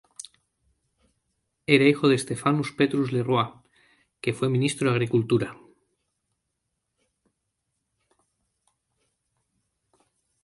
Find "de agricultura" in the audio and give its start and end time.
4.89-5.55